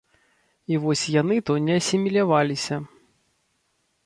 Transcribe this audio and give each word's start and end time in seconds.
І 0.71 0.79
вось 0.85 1.03
яны 1.21 1.37
то 1.49 1.57
не 1.67 1.73
асіміляваліся. 1.83 2.81